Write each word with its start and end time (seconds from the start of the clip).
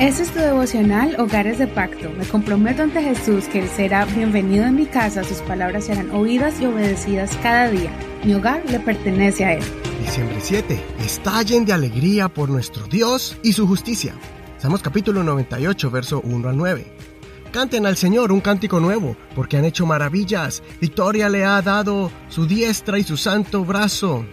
Este 0.00 0.24
es 0.24 0.32
tu 0.32 0.40
devocional 0.40 1.14
Hogares 1.20 1.58
de 1.58 1.68
Pacto. 1.68 2.10
Me 2.18 2.26
comprometo 2.26 2.82
ante 2.82 3.00
Jesús 3.00 3.44
que 3.44 3.60
Él 3.60 3.68
será 3.68 4.04
bienvenido 4.06 4.64
en 4.64 4.74
mi 4.74 4.86
casa, 4.86 5.22
sus 5.22 5.38
palabras 5.38 5.84
serán 5.84 6.10
oídas 6.10 6.60
y 6.60 6.66
obedecidas 6.66 7.38
cada 7.40 7.70
día. 7.70 7.92
Mi 8.24 8.34
hogar 8.34 8.60
le 8.68 8.80
pertenece 8.80 9.44
a 9.44 9.52
Él. 9.54 9.62
Diciembre 10.00 10.38
7. 10.40 10.84
Estallen 10.98 11.64
de 11.64 11.74
alegría 11.74 12.28
por 12.28 12.50
nuestro 12.50 12.88
Dios 12.88 13.38
y 13.44 13.52
su 13.52 13.68
justicia. 13.68 14.14
Salmos 14.58 14.82
capítulo 14.82 15.22
98, 15.22 15.90
verso 15.92 16.20
1 16.24 16.48
al 16.48 16.56
9. 16.56 16.86
Canten 17.52 17.86
al 17.86 17.96
Señor 17.96 18.32
un 18.32 18.40
cántico 18.40 18.80
nuevo, 18.80 19.16
porque 19.36 19.58
han 19.58 19.64
hecho 19.64 19.86
maravillas. 19.86 20.64
Victoria 20.80 21.28
le 21.28 21.44
ha 21.44 21.62
dado 21.62 22.10
su 22.28 22.46
diestra 22.46 22.98
y 22.98 23.04
su 23.04 23.16
santo 23.16 23.64
brazo. 23.64 24.26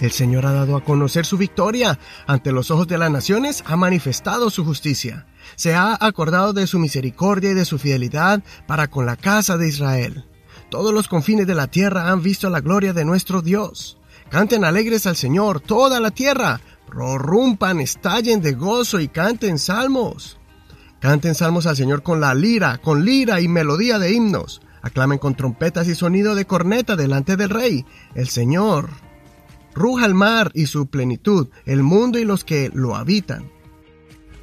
El 0.00 0.12
Señor 0.12 0.46
ha 0.46 0.52
dado 0.52 0.76
a 0.76 0.84
conocer 0.84 1.26
su 1.26 1.36
victoria. 1.36 1.98
Ante 2.26 2.52
los 2.52 2.70
ojos 2.70 2.86
de 2.86 2.98
las 2.98 3.10
naciones 3.10 3.64
ha 3.66 3.76
manifestado 3.76 4.48
su 4.48 4.64
justicia. 4.64 5.26
Se 5.56 5.74
ha 5.74 5.96
acordado 6.00 6.52
de 6.52 6.66
su 6.68 6.78
misericordia 6.78 7.50
y 7.50 7.54
de 7.54 7.64
su 7.64 7.78
fidelidad 7.78 8.42
para 8.66 8.88
con 8.88 9.06
la 9.06 9.16
casa 9.16 9.56
de 9.56 9.68
Israel. 9.68 10.24
Todos 10.70 10.94
los 10.94 11.08
confines 11.08 11.46
de 11.46 11.54
la 11.54 11.66
tierra 11.66 12.10
han 12.10 12.22
visto 12.22 12.48
la 12.48 12.60
gloria 12.60 12.92
de 12.92 13.04
nuestro 13.04 13.42
Dios. 13.42 13.98
Canten 14.30 14.64
alegres 14.64 15.06
al 15.06 15.16
Señor, 15.16 15.60
toda 15.60 15.98
la 15.98 16.12
tierra. 16.12 16.60
Prorrumpan, 16.86 17.80
estallen 17.80 18.40
de 18.40 18.52
gozo 18.52 19.00
y 19.00 19.08
canten 19.08 19.58
salmos. 19.58 20.38
Canten 21.00 21.34
salmos 21.34 21.66
al 21.66 21.76
Señor 21.76 22.02
con 22.02 22.20
la 22.20 22.34
lira, 22.34 22.78
con 22.78 23.04
lira 23.04 23.40
y 23.40 23.48
melodía 23.48 23.98
de 23.98 24.12
himnos. 24.12 24.60
Aclamen 24.82 25.18
con 25.18 25.34
trompetas 25.34 25.88
y 25.88 25.94
sonido 25.94 26.34
de 26.34 26.46
corneta 26.46 26.94
delante 26.94 27.36
del 27.36 27.50
Rey, 27.50 27.84
el 28.14 28.28
Señor, 28.28 28.90
ruja 29.74 30.06
el 30.06 30.14
mar 30.14 30.50
y 30.54 30.66
su 30.66 30.86
plenitud, 30.86 31.48
el 31.66 31.82
mundo 31.82 32.18
y 32.18 32.24
los 32.24 32.44
que 32.44 32.70
lo 32.72 32.96
habitan. 32.96 33.50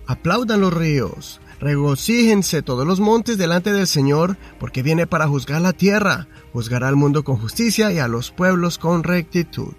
Aplaudan 0.08 0.62
los 0.62 0.74
ríos, 0.74 1.42
regocíjense 1.60 2.62
todos 2.62 2.86
los 2.86 3.00
montes 3.00 3.38
delante 3.38 3.74
del 3.74 3.88
Señor, 3.88 4.38
porque 4.60 4.84
viene 4.84 5.08
para 5.08 5.28
juzgar 5.28 5.62
la 5.62 5.74
tierra, 5.74 6.28
juzgará 6.54 6.88
al 6.88 6.96
mundo 6.96 7.24
con 7.24 7.38
justicia 7.38 7.92
y 7.92 8.00
a 8.00 8.08
los 8.08 8.32
pueblos 8.32 8.78
con 8.78 9.04
rectitud. 9.04 9.74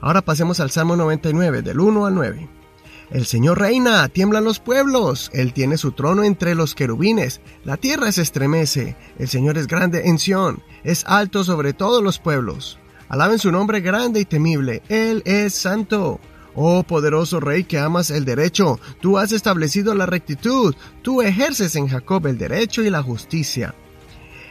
Ahora 0.00 0.22
pasemos 0.22 0.60
al 0.60 0.70
Salmo 0.70 0.96
99, 0.96 1.62
del 1.62 1.80
1 1.80 2.06
al 2.06 2.14
9. 2.14 2.48
El 3.10 3.24
Señor 3.24 3.58
reina, 3.58 4.06
tiemblan 4.08 4.44
los 4.44 4.58
pueblos, 4.58 5.30
Él 5.32 5.54
tiene 5.54 5.78
su 5.78 5.92
trono 5.92 6.24
entre 6.24 6.54
los 6.54 6.74
querubines, 6.74 7.40
la 7.64 7.78
tierra 7.78 8.12
se 8.12 8.20
estremece, 8.20 8.96
el 9.18 9.28
Señor 9.28 9.56
es 9.56 9.66
grande 9.66 10.08
en 10.08 10.18
Sión, 10.18 10.62
es 10.84 11.04
alto 11.06 11.42
sobre 11.42 11.72
todos 11.72 12.02
los 12.02 12.18
pueblos. 12.18 12.78
Alaben 13.08 13.38
su 13.38 13.50
nombre 13.50 13.80
grande 13.80 14.20
y 14.20 14.24
temible. 14.24 14.82
Él 14.88 15.22
es 15.24 15.54
santo. 15.54 16.20
Oh 16.54 16.82
poderoso 16.82 17.38
Rey 17.38 17.62
que 17.62 17.78
amas 17.78 18.10
el 18.10 18.24
derecho, 18.24 18.80
tú 19.00 19.16
has 19.16 19.30
establecido 19.30 19.94
la 19.94 20.06
rectitud, 20.06 20.74
tú 21.02 21.22
ejerces 21.22 21.76
en 21.76 21.86
Jacob 21.86 22.26
el 22.26 22.36
derecho 22.36 22.82
y 22.82 22.90
la 22.90 23.00
justicia. 23.00 23.76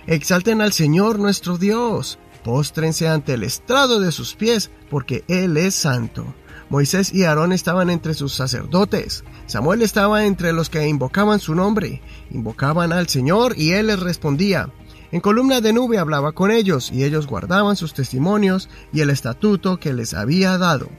Exalten 0.06 0.62
al 0.62 0.72
Señor 0.72 1.20
nuestro 1.20 1.58
Dios, 1.58 2.18
póstrense 2.46 3.10
ante 3.10 3.34
el 3.34 3.44
estrado 3.44 4.00
de 4.00 4.14
sus 4.14 4.36
pies, 4.36 4.72
porque 4.90 5.26
Él 5.28 5.58
es 5.58 5.76
santo. 5.76 6.34
Moisés 6.70 7.14
y 7.14 7.26
Aarón 7.26 7.52
estaban 7.52 7.90
entre 7.90 8.14
sus 8.14 8.34
sacerdotes, 8.34 9.26
Samuel 9.46 9.82
estaba 9.82 10.26
entre 10.26 10.54
los 10.54 10.70
que 10.70 10.88
invocaban 10.88 11.42
su 11.42 11.56
nombre, 11.56 12.02
invocaban 12.32 12.94
al 12.94 13.10
Señor 13.10 13.54
y 13.58 13.72
Él 13.72 13.88
les 13.88 14.00
respondía. 14.00 14.70
En 15.10 15.22
columna 15.22 15.62
de 15.62 15.72
nube 15.72 16.00
hablaba 16.00 16.34
con 16.34 16.52
ellos, 16.52 16.92
y 16.92 17.06
ellos 17.06 17.28
guardaban 17.28 17.78
sus 17.78 17.94
testimonios 17.94 18.70
y 18.92 19.00
el 19.00 19.10
estatuto 19.10 19.80
que 19.80 19.94
les 19.94 20.14
había 20.14 20.58
dado. 20.58 20.90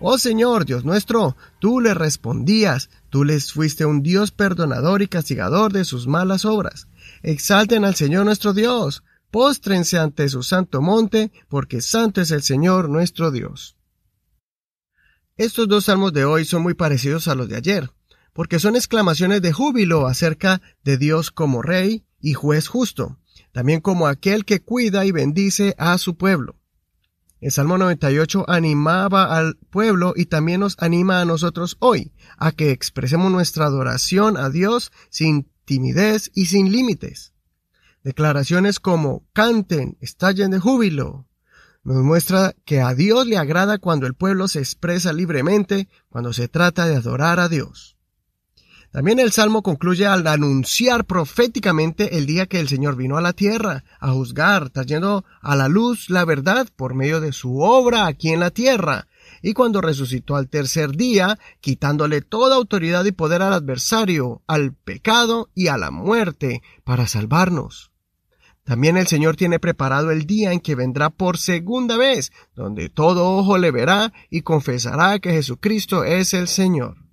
Oh 0.00 0.18
Señor, 0.18 0.66
Dios 0.66 0.84
nuestro, 0.84 1.34
tú 1.60 1.80
les 1.80 1.96
respondías, 1.96 2.90
tú 3.08 3.24
les 3.24 3.52
fuiste 3.52 3.86
un 3.86 4.02
Dios 4.02 4.32
perdonador 4.32 5.00
y 5.00 5.08
castigador 5.08 5.72
de 5.72 5.86
sus 5.86 6.06
malas 6.06 6.44
obras. 6.44 6.88
Exalten 7.22 7.86
al 7.86 7.94
Señor 7.94 8.26
nuestro 8.26 8.52
Dios, 8.52 9.02
póstrense 9.30 9.98
ante 9.98 10.28
su 10.28 10.42
santo 10.42 10.82
monte, 10.82 11.32
porque 11.48 11.80
santo 11.80 12.20
es 12.20 12.32
el 12.32 12.42
Señor 12.42 12.90
nuestro 12.90 13.30
Dios. 13.30 13.78
Estos 15.38 15.68
dos 15.68 15.86
salmos 15.86 16.12
de 16.12 16.26
hoy 16.26 16.44
son 16.44 16.62
muy 16.62 16.74
parecidos 16.74 17.28
a 17.28 17.34
los 17.34 17.48
de 17.48 17.56
ayer, 17.56 17.90
porque 18.34 18.58
son 18.58 18.76
exclamaciones 18.76 19.40
de 19.40 19.52
júbilo 19.52 20.06
acerca 20.06 20.60
de 20.82 20.98
Dios 20.98 21.30
como 21.30 21.62
Rey 21.62 22.04
y 22.20 22.34
juez 22.34 22.68
justo 22.68 23.18
también 23.52 23.80
como 23.80 24.06
aquel 24.06 24.44
que 24.44 24.60
cuida 24.60 25.04
y 25.04 25.12
bendice 25.12 25.74
a 25.78 25.96
su 25.98 26.16
pueblo. 26.16 26.56
El 27.40 27.52
Salmo 27.52 27.76
98 27.76 28.46
animaba 28.48 29.36
al 29.36 29.56
pueblo 29.70 30.14
y 30.16 30.26
también 30.26 30.60
nos 30.60 30.76
anima 30.78 31.20
a 31.20 31.24
nosotros 31.24 31.76
hoy 31.78 32.12
a 32.38 32.52
que 32.52 32.70
expresemos 32.70 33.30
nuestra 33.30 33.66
adoración 33.66 34.36
a 34.36 34.48
Dios 34.48 34.92
sin 35.10 35.50
timidez 35.64 36.30
y 36.34 36.46
sin 36.46 36.72
límites. 36.72 37.34
Declaraciones 38.02 38.80
como 38.80 39.26
canten, 39.32 39.98
estallen 40.00 40.50
de 40.52 40.58
júbilo, 40.58 41.26
nos 41.84 42.02
muestra 42.02 42.54
que 42.64 42.80
a 42.80 42.94
Dios 42.94 43.26
le 43.26 43.36
agrada 43.36 43.76
cuando 43.76 44.06
el 44.06 44.14
pueblo 44.14 44.48
se 44.48 44.58
expresa 44.58 45.12
libremente, 45.12 45.90
cuando 46.08 46.32
se 46.32 46.48
trata 46.48 46.86
de 46.86 46.96
adorar 46.96 47.40
a 47.40 47.50
Dios. 47.50 47.98
También 48.94 49.18
el 49.18 49.32
Salmo 49.32 49.64
concluye 49.64 50.06
al 50.06 50.24
anunciar 50.24 51.04
proféticamente 51.04 52.16
el 52.16 52.26
día 52.26 52.46
que 52.46 52.60
el 52.60 52.68
Señor 52.68 52.94
vino 52.94 53.16
a 53.16 53.20
la 53.20 53.32
tierra, 53.32 53.82
a 53.98 54.12
juzgar, 54.12 54.70
trayendo 54.70 55.24
a 55.42 55.56
la 55.56 55.66
luz 55.66 56.10
la 56.10 56.24
verdad 56.24 56.68
por 56.76 56.94
medio 56.94 57.20
de 57.20 57.32
su 57.32 57.58
obra 57.58 58.06
aquí 58.06 58.28
en 58.28 58.38
la 58.38 58.52
tierra, 58.52 59.08
y 59.42 59.52
cuando 59.52 59.80
resucitó 59.80 60.36
al 60.36 60.48
tercer 60.48 60.92
día, 60.92 61.40
quitándole 61.60 62.20
toda 62.20 62.54
autoridad 62.54 63.04
y 63.04 63.10
poder 63.10 63.42
al 63.42 63.54
adversario, 63.54 64.42
al 64.46 64.74
pecado 64.74 65.50
y 65.56 65.66
a 65.66 65.76
la 65.76 65.90
muerte, 65.90 66.62
para 66.84 67.08
salvarnos. 67.08 67.90
También 68.62 68.96
el 68.96 69.08
Señor 69.08 69.34
tiene 69.34 69.58
preparado 69.58 70.12
el 70.12 70.24
día 70.24 70.52
en 70.52 70.60
que 70.60 70.76
vendrá 70.76 71.10
por 71.10 71.36
segunda 71.36 71.96
vez, 71.96 72.30
donde 72.54 72.90
todo 72.90 73.28
ojo 73.38 73.58
le 73.58 73.72
verá 73.72 74.12
y 74.30 74.42
confesará 74.42 75.18
que 75.18 75.32
Jesucristo 75.32 76.04
es 76.04 76.32
el 76.32 76.46
Señor. 76.46 77.03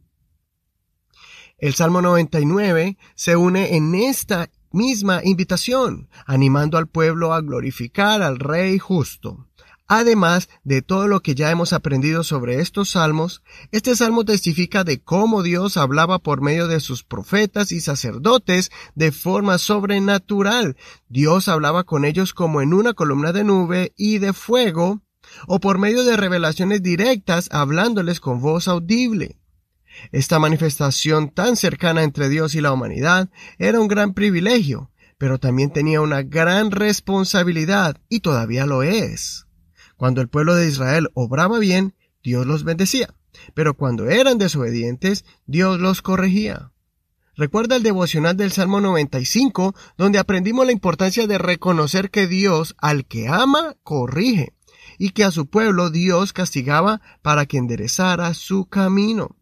El 1.62 1.76
Salmo 1.76 2.02
99 2.02 2.98
se 3.14 3.36
une 3.36 3.76
en 3.76 3.94
esta 3.94 4.50
misma 4.72 5.22
invitación, 5.24 6.10
animando 6.26 6.80
al 6.80 6.88
pueblo 6.88 7.36
a 7.36 7.42
glorificar 7.42 8.24
al 8.24 8.40
Rey 8.40 8.80
justo. 8.80 9.48
Además 9.86 10.50
de 10.64 10.82
todo 10.82 11.08
lo 11.08 11.20
que 11.20 11.36
ya 11.36 11.52
hemos 11.52 11.72
aprendido 11.72 12.24
sobre 12.24 12.62
estos 12.62 12.90
salmos, 12.90 13.44
este 13.72 13.96
salmo 13.96 14.26
testifica 14.26 14.84
de 14.84 15.04
cómo 15.04 15.44
Dios 15.44 15.78
hablaba 15.78 16.18
por 16.18 16.42
medio 16.42 16.68
de 16.68 16.80
sus 16.80 17.04
profetas 17.04 17.72
y 17.72 17.80
sacerdotes 17.80 18.72
de 18.96 19.12
forma 19.12 19.60
sobrenatural. 19.60 20.78
Dios 21.10 21.48
hablaba 21.48 21.84
con 21.84 22.06
ellos 22.06 22.34
como 22.34 22.62
en 22.62 22.74
una 22.74 22.96
columna 22.96 23.34
de 23.34 23.44
nube 23.44 23.94
y 23.96 24.18
de 24.18 24.34
fuego, 24.34 25.04
o 25.46 25.60
por 25.60 25.78
medio 25.78 26.04
de 26.06 26.18
revelaciones 26.18 26.82
directas 26.82 27.50
hablándoles 27.52 28.20
con 28.20 28.42
voz 28.42 28.68
audible. 28.68 29.41
Esta 30.12 30.40
manifestación 30.40 31.30
tan 31.30 31.56
cercana 31.56 32.04
entre 32.04 32.30
Dios 32.30 32.56
y 32.56 32.62
la 32.62 32.72
humanidad 32.72 33.30
era 33.58 33.80
un 33.80 33.88
gran 33.88 34.14
privilegio, 34.14 34.92
pero 35.18 35.40
también 35.40 35.72
tenía 35.72 36.02
una 36.02 36.24
gran 36.24 36.72
responsabilidad 36.72 37.98
y 38.10 38.22
todavía 38.22 38.66
lo 38.66 38.84
es. 38.84 39.46
Cuando 39.96 40.22
el 40.22 40.30
pueblo 40.30 40.56
de 40.56 40.68
Israel 40.68 41.10
obraba 41.14 41.60
bien, 41.60 41.94
Dios 42.24 42.46
los 42.46 42.64
bendecía, 42.64 43.14
pero 43.54 43.76
cuando 43.76 44.10
eran 44.10 44.38
desobedientes, 44.38 45.26
Dios 45.46 45.80
los 45.80 46.02
corregía. 46.02 46.72
Recuerda 47.36 47.76
el 47.76 47.84
devocional 47.84 48.36
del 48.36 48.52
Salmo 48.52 48.82
95, 48.82 49.74
donde 49.98 50.20
aprendimos 50.20 50.66
la 50.66 50.72
importancia 50.72 51.28
de 51.28 51.38
reconocer 51.38 52.12
que 52.12 52.28
Dios 52.28 52.76
al 52.80 53.06
que 53.06 53.28
ama, 53.28 53.76
corrige, 53.84 54.54
y 54.98 55.12
que 55.12 55.24
a 55.24 55.32
su 55.32 55.48
pueblo 55.48 55.90
Dios 55.90 56.34
castigaba 56.34 57.02
para 57.22 57.46
que 57.46 57.58
enderezara 57.58 58.34
su 58.34 58.66
camino. 58.66 59.38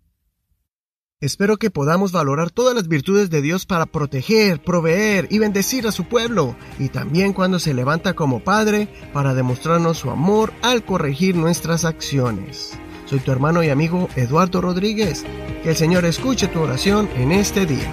Espero 1.21 1.57
que 1.57 1.69
podamos 1.69 2.13
valorar 2.13 2.50
todas 2.50 2.74
las 2.74 2.88
virtudes 2.88 3.30
de 3.30 3.42
Dios 3.42 3.66
para 3.66 3.86
proteger, 3.86 4.63
proveer 4.63 5.27
y 5.30 5.38
bendecir 5.38 5.86
a 5.86 5.92
su 5.92 6.06
pueblo, 6.06 6.56
y 6.80 6.88
también 6.88 7.33
cuando 7.33 7.60
se 7.60 7.74
levanta 7.74 8.13
como 8.13 8.42
Padre 8.42 8.88
para 9.12 9.33
demostrarnos 9.33 9.98
su 9.98 10.12
amor 10.12 10.54
al 10.62 10.86
corregir 10.86 11.36
nuestras 11.36 11.83
acciones. 11.83 12.71
Soy 13.06 13.19
tu 13.19 13.33
hermano 13.33 13.62
y 13.63 13.69
amigo 13.69 14.07
Eduardo 14.16 14.62
Rodríguez. 14.62 15.25
Que 15.62 15.71
el 15.71 15.75
Señor 15.75 16.06
escuche 16.06 16.48
tu 16.48 16.62
oración 16.62 17.10
en 17.18 17.33
este 17.33 17.65
día. 17.65 17.92